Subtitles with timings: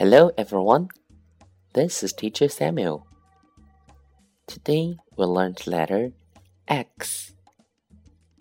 [0.00, 0.88] Hello, everyone.
[1.74, 3.06] This is Teacher Samuel.
[4.46, 6.12] Today we learned letter
[6.66, 7.34] X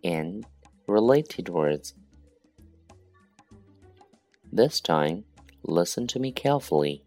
[0.01, 0.45] and
[0.87, 1.95] related words.
[4.49, 5.25] This time,
[5.61, 7.03] listen to me carefully.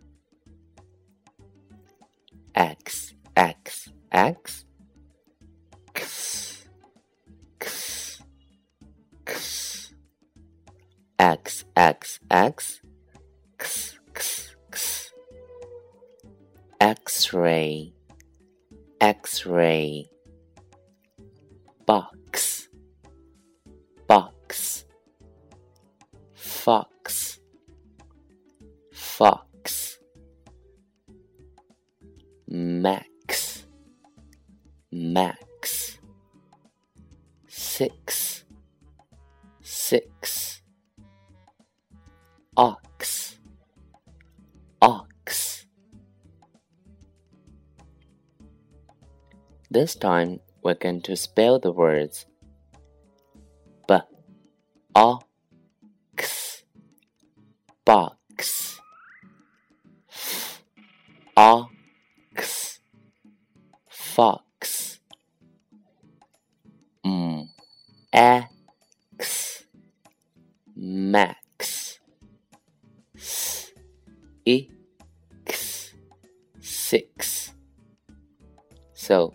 [2.54, 4.66] X, X, X.
[5.94, 6.66] X,
[7.58, 8.22] X,
[9.26, 9.94] X.
[11.18, 12.30] X, X, X.
[12.30, 12.80] X, X,
[13.58, 13.91] X.
[16.82, 17.94] X-ray,
[19.00, 20.06] X-ray.
[21.86, 22.68] Box,
[24.06, 24.84] box.
[26.34, 27.40] Fox,
[28.92, 29.98] fox.
[32.48, 33.64] Max,
[34.90, 35.98] max.
[37.48, 38.44] Six,
[39.62, 40.62] six.
[42.56, 42.91] Ox.
[49.72, 52.26] This time we're going to spell the words
[57.82, 58.78] box,
[61.34, 62.80] ox,
[63.88, 65.00] fox,
[67.02, 67.48] m,
[68.12, 69.64] x,
[70.76, 71.98] max,
[73.16, 73.72] s,
[74.46, 75.94] x,
[76.60, 77.52] six.
[78.92, 79.34] So